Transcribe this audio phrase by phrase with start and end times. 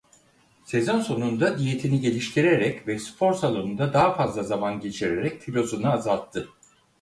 [0.63, 6.47] Sezon sonunda diyetini geliştirerek ve spor salonunda daha fazla zaman geçirerek kilosunu azalttı.